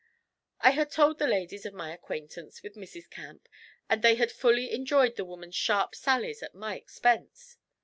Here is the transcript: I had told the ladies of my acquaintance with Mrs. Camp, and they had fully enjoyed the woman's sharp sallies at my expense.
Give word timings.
I 0.61 0.71
had 0.71 0.89
told 0.89 1.19
the 1.19 1.27
ladies 1.27 1.63
of 1.63 1.75
my 1.75 1.93
acquaintance 1.93 2.63
with 2.63 2.73
Mrs. 2.73 3.07
Camp, 3.07 3.47
and 3.87 4.01
they 4.01 4.15
had 4.15 4.31
fully 4.31 4.71
enjoyed 4.71 5.15
the 5.15 5.23
woman's 5.25 5.53
sharp 5.55 5.93
sallies 5.93 6.41
at 6.41 6.55
my 6.55 6.75
expense. 6.75 7.57